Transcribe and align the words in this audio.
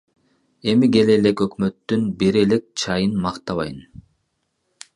Эми 0.71 0.87
келе 0.95 1.13
элек 1.19 1.43
өкмөттүн 1.45 2.07
бере 2.23 2.43
элек 2.47 2.65
чайын 2.85 3.13
мактабайын. 3.27 3.79